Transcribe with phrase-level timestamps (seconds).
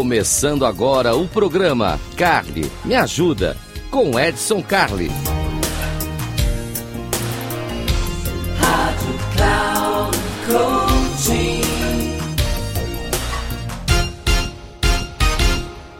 [0.00, 3.54] Começando agora o programa Carly Me Ajuda
[3.90, 5.10] com Edson Carli.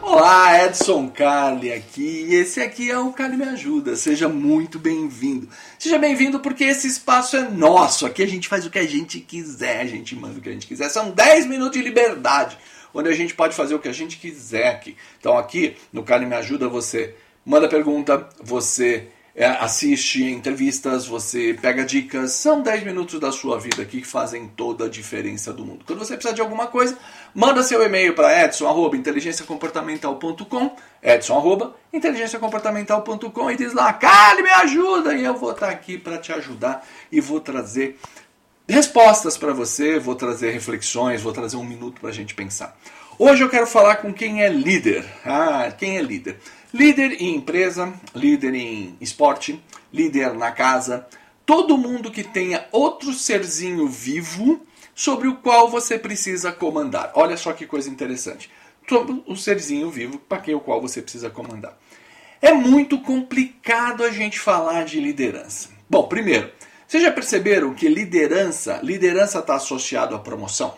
[0.01, 2.25] Olá, Edson Carli aqui.
[2.33, 3.95] Esse aqui é o Carli Me Ajuda.
[3.95, 5.47] Seja muito bem-vindo.
[5.77, 8.07] Seja bem-vindo porque esse espaço é nosso.
[8.07, 10.53] Aqui a gente faz o que a gente quiser, a gente manda o que a
[10.53, 10.89] gente quiser.
[10.89, 12.57] São 10 minutos de liberdade,
[12.93, 14.95] onde a gente pode fazer o que a gente quiser aqui.
[15.19, 21.83] Então aqui no Carli Me Ajuda você manda pergunta, você é, assiste entrevistas, você pega
[21.85, 22.31] dicas.
[22.33, 25.85] São 10 minutos da sua vida aqui que fazem toda a diferença do mundo.
[25.85, 26.97] Quando você precisar de alguma coisa,
[27.33, 35.15] manda seu e-mail para edson.inteligenciacomportamental.com edson.inteligenciacomportamental.com e diz lá, Cali, me ajuda!
[35.15, 37.97] E eu vou estar aqui para te ajudar e vou trazer
[38.67, 42.77] respostas para você, vou trazer reflexões, vou trazer um minuto para a gente pensar.
[43.19, 45.05] Hoje eu quero falar com quem é líder.
[45.25, 46.39] Ah, quem é líder?
[46.73, 51.05] Líder em empresa, líder em esporte, líder na casa,
[51.45, 57.11] todo mundo que tenha outro serzinho vivo sobre o qual você precisa comandar.
[57.15, 58.49] Olha só que coisa interessante.
[58.87, 61.77] Todo o serzinho vivo para quem o qual você precisa comandar.
[62.41, 65.69] É muito complicado a gente falar de liderança.
[65.89, 66.51] Bom, primeiro,
[66.91, 70.73] vocês já perceberam que liderança, liderança está associado à promoção?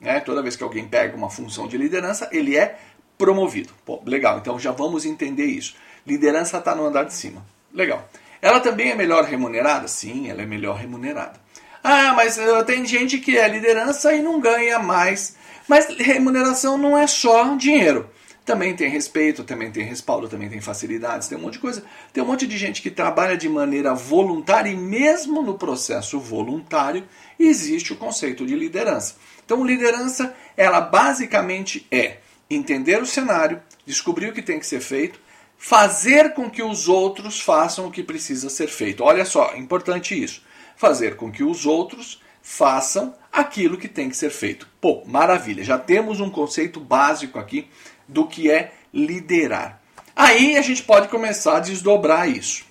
[0.00, 0.20] Né?
[0.20, 2.78] Toda vez que alguém pega uma função de liderança, ele é
[3.18, 3.74] promovido.
[3.84, 5.74] Pô, legal, então já vamos entender isso.
[6.06, 7.44] Liderança está no andar de cima.
[7.74, 8.08] Legal.
[8.40, 9.88] Ela também é melhor remunerada?
[9.88, 11.40] Sim, ela é melhor remunerada.
[11.82, 15.34] Ah, mas uh, tem gente que é liderança e não ganha mais.
[15.66, 18.08] Mas remuneração não é só dinheiro.
[18.46, 21.82] Também tem respeito, também tem respaldo, também tem facilidades, tem um monte de coisa.
[22.12, 27.02] Tem um monte de gente que trabalha de maneira voluntária e mesmo no processo voluntário
[27.36, 29.16] existe o conceito de liderança.
[29.44, 35.18] Então, liderança, ela basicamente é entender o cenário, descobrir o que tem que ser feito,
[35.58, 39.02] fazer com que os outros façam o que precisa ser feito.
[39.02, 40.40] Olha só, importante isso.
[40.76, 44.68] Fazer com que os outros façam aquilo que tem que ser feito.
[44.80, 47.68] Pô, maravilha, já temos um conceito básico aqui
[48.08, 49.80] do que é liderar.
[50.14, 52.64] Aí a gente pode começar a desdobrar isso.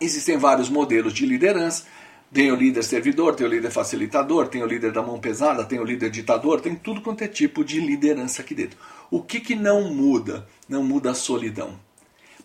[0.00, 1.84] Existem vários modelos de liderança.
[2.32, 5.78] Tem o líder servidor, tem o líder facilitador, tem o líder da mão pesada, tem
[5.78, 8.78] o líder ditador, tem tudo quanto é tipo de liderança aqui dentro.
[9.10, 10.48] O que, que não muda?
[10.68, 11.78] Não muda a solidão.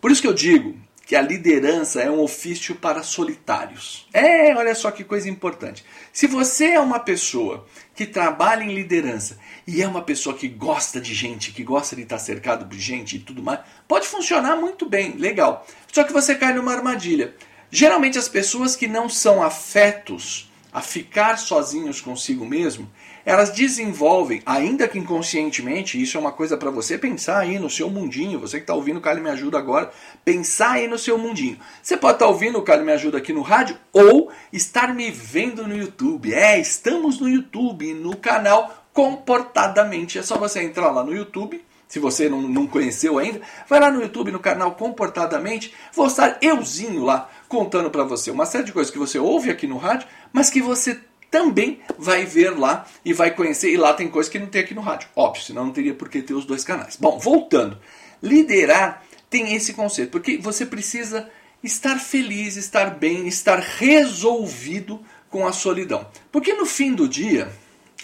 [0.00, 0.76] Por isso que eu digo
[1.10, 4.06] que a liderança é um ofício para solitários.
[4.12, 5.84] É, olha só que coisa importante.
[6.12, 7.66] Se você é uma pessoa
[7.96, 12.02] que trabalha em liderança e é uma pessoa que gosta de gente, que gosta de
[12.02, 15.66] estar cercado de gente e tudo mais, pode funcionar muito bem, legal.
[15.92, 17.34] Só que você cai numa armadilha.
[17.72, 22.88] Geralmente as pessoas que não são afetos a ficar sozinhos consigo mesmo,
[23.24, 27.90] elas desenvolvem, ainda que inconscientemente, isso é uma coisa para você pensar aí no seu
[27.90, 28.40] mundinho.
[28.40, 29.90] Você que está ouvindo o Cali Me Ajuda agora,
[30.24, 31.58] pensar aí no seu mundinho.
[31.82, 35.10] Você pode estar tá ouvindo o Cali Me Ajuda aqui no rádio ou estar me
[35.10, 36.32] vendo no YouTube.
[36.32, 40.18] É, estamos no YouTube, no canal Comportadamente.
[40.18, 43.90] É só você entrar lá no YouTube, se você não, não conheceu ainda, vai lá
[43.90, 45.74] no YouTube, no canal Comportadamente.
[45.92, 49.66] Vou estar euzinho lá contando para você uma série de coisas que você ouve aqui
[49.66, 53.70] no rádio, mas que você também vai ver lá e vai conhecer.
[53.70, 55.08] E lá tem coisas que não tem aqui no rádio.
[55.14, 56.96] Óbvio, senão não teria por que ter os dois canais.
[56.96, 57.78] Bom, voltando.
[58.22, 61.30] Liderar tem esse conceito, porque você precisa
[61.62, 66.06] estar feliz, estar bem, estar resolvido com a solidão.
[66.32, 67.52] Porque no fim do dia,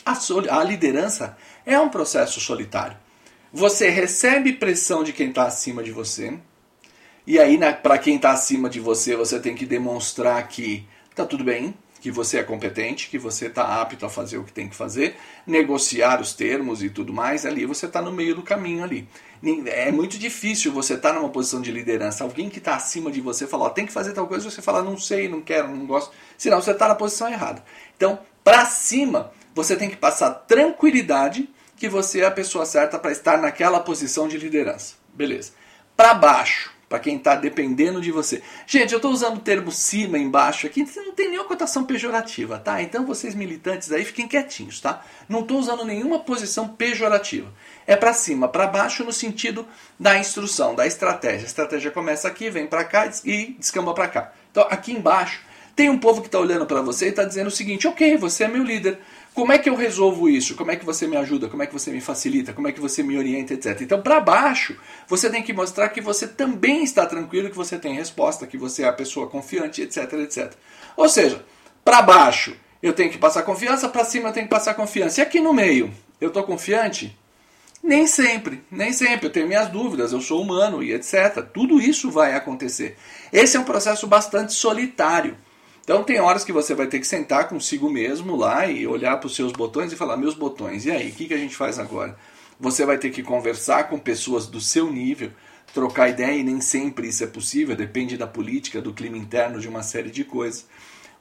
[0.05, 0.17] a,
[0.51, 2.97] a liderança é um processo solitário.
[3.53, 6.39] Você recebe pressão de quem está acima de você.
[7.27, 11.43] E aí, para quem está acima de você, você tem que demonstrar que está tudo
[11.43, 11.75] bem,
[12.07, 15.17] que você é competente, que você está apto a fazer o que tem que fazer,
[15.45, 17.45] negociar os termos e tudo mais.
[17.45, 19.09] Ali você está no meio do caminho ali.
[19.67, 22.23] É muito difícil você estar tá numa posição de liderança.
[22.23, 24.97] Alguém que está acima de você falar, tem que fazer tal coisa, você fala, não
[24.97, 26.13] sei, não quero, não gosto.
[26.39, 27.65] Senão você está na posição errada.
[27.97, 33.11] Então, para cima, você tem que passar tranquilidade que você é a pessoa certa para
[33.11, 34.95] estar naquela posição de liderança.
[35.13, 35.55] Beleza.
[35.97, 38.43] Para baixo, para quem está dependendo de você.
[38.67, 42.81] Gente, eu estou usando o termo cima, embaixo aqui, não tem nenhuma cotação pejorativa, tá?
[42.81, 45.05] Então vocês militantes aí fiquem quietinhos, tá?
[45.29, 47.53] Não estou usando nenhuma posição pejorativa.
[47.87, 49.67] É para cima, para baixo no sentido
[49.99, 51.43] da instrução, da estratégia.
[51.43, 54.33] A estratégia começa aqui, vem para cá e descamba para cá.
[54.51, 55.41] Então aqui embaixo
[55.77, 58.45] tem um povo que está olhando para você e está dizendo o seguinte: ok, você
[58.45, 58.99] é meu líder.
[59.37, 60.57] Como é que eu resolvo isso?
[60.57, 61.47] Como é que você me ajuda?
[61.47, 62.55] Como é que você me facilita?
[62.55, 63.83] Como é que você me orienta, etc.
[63.83, 64.75] Então, para baixo,
[65.07, 68.85] você tem que mostrar que você também está tranquilo, que você tem resposta, que você
[68.85, 70.55] é a pessoa confiante, etc, etc.
[70.97, 71.45] Ou seja,
[71.85, 75.21] para baixo eu tenho que passar confiança, para cima eu tenho que passar confiança.
[75.21, 77.15] E aqui no meio, eu estou confiante?
[77.83, 79.27] Nem sempre, nem sempre.
[79.27, 81.43] Eu tenho minhas dúvidas, eu sou humano e etc.
[81.53, 82.97] Tudo isso vai acontecer.
[83.31, 85.37] Esse é um processo bastante solitário.
[85.87, 89.29] Então tem horas que você vai ter que sentar consigo mesmo lá e olhar para
[89.29, 91.79] os seus botões e falar, meus botões, e aí, o que, que a gente faz
[91.79, 92.19] agora?
[92.59, 95.31] Você vai ter que conversar com pessoas do seu nível,
[95.73, 99.69] trocar ideia, e nem sempre isso é possível, depende da política, do clima interno, de
[99.69, 100.67] uma série de coisas.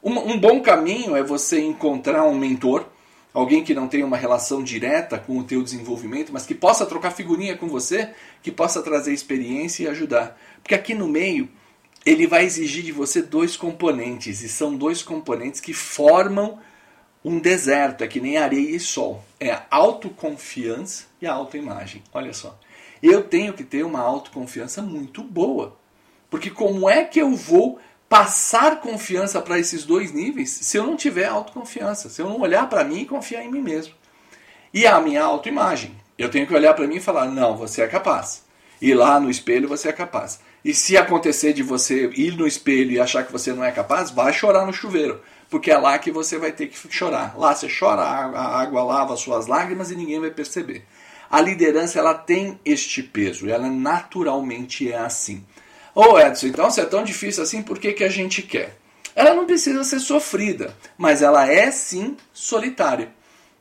[0.04, 2.88] Um, um bom caminho é você encontrar um mentor,
[3.36, 7.12] alguém que não tenha uma relação direta com o teu desenvolvimento, mas que possa trocar
[7.12, 8.10] figurinha com você,
[8.42, 10.36] que possa trazer experiência e ajudar.
[10.64, 11.48] Porque aqui no meio
[12.06, 16.60] ele vai exigir de você dois componentes, e são dois componentes que formam
[17.24, 19.24] um deserto, é que nem areia e sol.
[19.40, 22.04] É a autoconfiança e a autoimagem.
[22.14, 22.60] Olha só.
[23.02, 25.76] Eu tenho que ter uma autoconfiança muito boa.
[26.30, 30.96] Porque como é que eu vou passar confiança para esses dois níveis se eu não
[30.96, 33.96] tiver autoconfiança, se eu não olhar para mim e confiar em mim mesmo?
[34.72, 35.96] E a minha autoimagem.
[36.18, 38.44] Eu tenho que olhar para mim e falar: "Não, você é capaz".
[38.80, 40.40] E lá no espelho você é capaz.
[40.66, 44.10] E se acontecer de você ir no espelho e achar que você não é capaz,
[44.10, 45.22] vai chorar no chuveiro.
[45.48, 47.38] Porque é lá que você vai ter que chorar.
[47.38, 50.84] Lá você chora, a água lava suas lágrimas e ninguém vai perceber.
[51.30, 55.46] A liderança ela tem este peso, ela naturalmente é assim.
[55.94, 58.76] Ô oh, Edson, então se é tão difícil assim, por que, que a gente quer?
[59.16, 63.10] Ela não precisa ser sofrida, mas ela é sim solitária.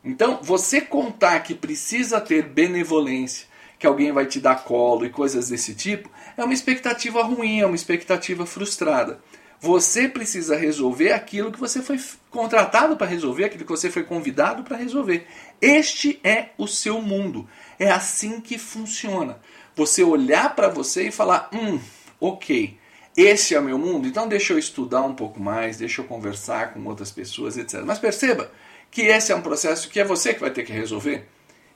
[0.03, 5.49] Então, você contar que precisa ter benevolência, que alguém vai te dar colo e coisas
[5.49, 9.19] desse tipo, é uma expectativa ruim, é uma expectativa frustrada.
[9.59, 11.99] Você precisa resolver aquilo que você foi
[12.29, 15.25] contratado para resolver, aquilo que você foi convidado para resolver.
[15.61, 17.47] Este é o seu mundo.
[17.79, 19.39] É assim que funciona.
[19.75, 21.79] Você olhar para você e falar: hum,
[22.19, 22.77] ok,
[23.17, 26.73] esse é o meu mundo, então deixa eu estudar um pouco mais, deixa eu conversar
[26.73, 27.81] com outras pessoas, etc.
[27.85, 28.51] Mas perceba
[28.91, 31.25] que esse é um processo que é você que vai ter que resolver.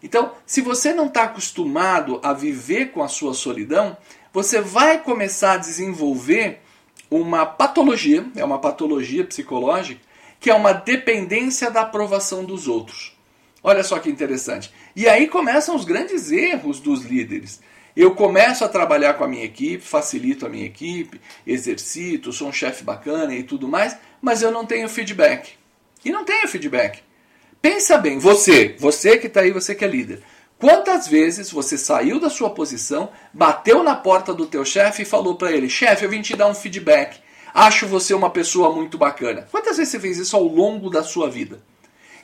[0.02, 3.98] Então, se você não está acostumado a viver com a sua solidão,
[4.32, 6.62] você vai começar a desenvolver
[7.10, 10.02] uma patologia, é uma patologia psicológica,
[10.40, 13.18] que é uma dependência da aprovação dos outros.
[13.62, 14.72] Olha só que interessante.
[14.96, 17.60] E aí começam os grandes erros dos líderes.
[17.96, 22.54] Eu começo a trabalhar com a minha equipe, facilito a minha equipe, exercito, sou um
[22.54, 25.54] chefe bacana e tudo mais, mas eu não tenho feedback.
[26.06, 27.04] E não tenho feedback.
[27.62, 30.22] Pensa bem, você, você que está aí, você que é líder.
[30.58, 35.36] Quantas vezes você saiu da sua posição, bateu na porta do teu chefe e falou
[35.36, 37.20] para ele: "Chefe, eu vim te dar um feedback.
[37.54, 39.46] Acho você uma pessoa muito bacana".
[39.52, 41.62] Quantas vezes você fez isso ao longo da sua vida?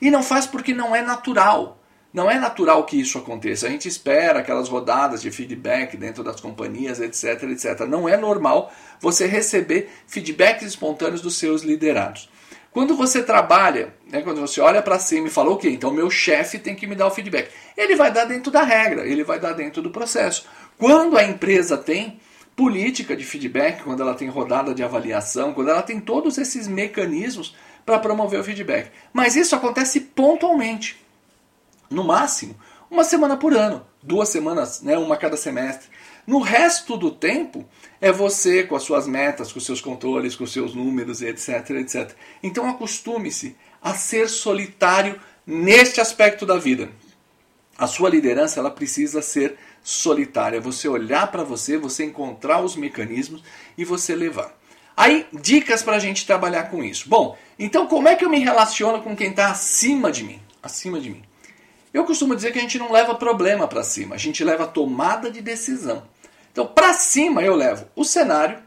[0.02, 1.82] E não faz porque não é natural.
[2.14, 3.68] Não é natural que isso aconteça.
[3.68, 7.82] A gente espera aquelas rodadas de feedback dentro das companhias, etc, etc.
[7.82, 8.72] Não é normal
[9.02, 12.30] você receber feedbacks espontâneos dos seus liderados.
[12.76, 16.60] Quando você trabalha, né, quando você olha para cima e fala, ok, então meu chefe
[16.60, 17.50] tem que me dar o feedback.
[17.78, 20.46] Ele vai dar dentro da regra, ele vai dar dentro do processo.
[20.78, 22.20] Quando a empresa tem
[22.54, 27.56] política de feedback, quando ela tem rodada de avaliação, quando ela tem todos esses mecanismos
[27.86, 28.92] para promover o feedback.
[29.14, 31.02] Mas isso acontece pontualmente.
[31.90, 32.58] No máximo,
[32.92, 35.88] uma semana por ano, duas semanas, né, uma cada semestre.
[36.26, 37.68] No resto do tempo,
[38.02, 41.70] é você com as suas metas, com os seus controles, com os seus números, etc,
[41.72, 42.12] etc.
[42.42, 46.90] Então acostume-se a ser solitário neste aspecto da vida.
[47.78, 50.60] A sua liderança ela precisa ser solitária.
[50.60, 53.44] Você olhar para você, você encontrar os mecanismos
[53.78, 54.58] e você levar.
[54.98, 57.10] Aí, dicas para a gente trabalhar com isso.
[57.10, 60.42] Bom, então como é que eu me relaciono com quem está acima de mim?
[60.64, 61.22] Acima de mim.
[61.94, 65.30] Eu costumo dizer que a gente não leva problema para cima, a gente leva tomada
[65.30, 66.04] de decisão.
[66.56, 68.60] Então, para cima eu levo o cenário,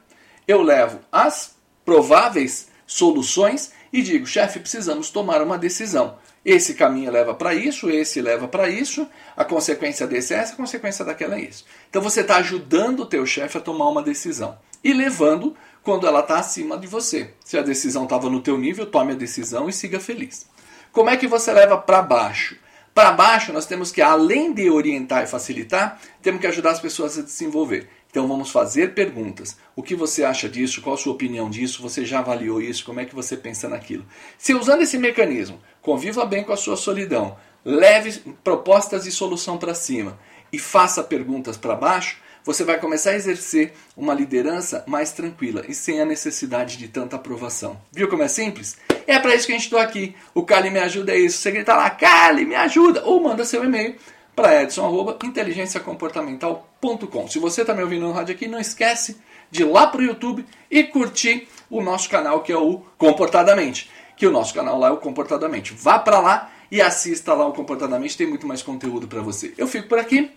[0.47, 6.18] eu levo as prováveis soluções e digo, chefe, precisamos tomar uma decisão.
[6.45, 10.57] Esse caminho leva para isso, esse leva para isso, a consequência desse é essa, a
[10.57, 11.64] consequência daquela é isso.
[11.88, 16.21] Então você está ajudando o teu chefe a tomar uma decisão e levando quando ela
[16.21, 17.30] está acima de você.
[17.42, 20.47] Se a decisão estava no teu nível, tome a decisão e siga feliz.
[20.92, 22.54] Como é que você leva para baixo?
[22.99, 27.17] Para baixo, nós temos que, além de orientar e facilitar, temos que ajudar as pessoas
[27.17, 27.88] a desenvolver.
[28.11, 29.57] Então vamos fazer perguntas.
[29.76, 30.83] O que você acha disso?
[30.83, 31.81] Qual a sua opinião disso?
[31.81, 32.85] Você já avaliou isso?
[32.85, 34.05] Como é que você pensa naquilo?
[34.37, 39.76] Se usando esse mecanismo, conviva bem com a sua solidão, leve propostas de solução para
[39.76, 40.19] cima
[40.52, 42.17] e faça perguntas para baixo,
[42.49, 47.17] você vai começar a exercer uma liderança mais tranquila e sem a necessidade de tanta
[47.17, 47.78] aprovação.
[47.93, 48.78] Viu como é simples?
[49.07, 50.17] É para isso que a gente está aqui.
[50.35, 51.43] O Cali Me Ajuda é isso.
[51.43, 53.05] Você grita lá, Cali, me ajuda!
[53.05, 53.97] Ou manda seu e-mail
[54.35, 57.28] para edson.inteligenciacomportamental.com.
[57.28, 60.05] Se você está me ouvindo no rádio aqui, não esquece de ir lá para o
[60.05, 63.90] YouTube e curtir o nosso canal que é o Comportadamente.
[64.17, 65.75] Que o nosso canal lá é o Comportadamente.
[65.75, 69.52] Vá para lá e assista lá o Comportadamente, tem muito mais conteúdo para você.
[69.59, 70.31] Eu fico por aqui,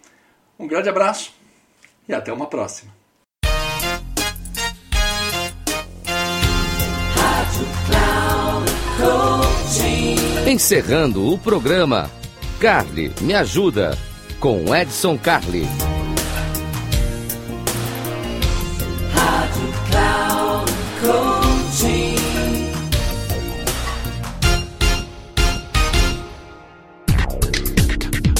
[0.59, 1.39] um grande abraço
[2.07, 2.91] e até uma próxima.
[10.47, 12.11] Encerrando o programa,
[12.59, 13.97] Carly Me Ajuda,
[14.39, 15.65] com Edson Carli.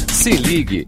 [0.10, 0.88] Se ligue,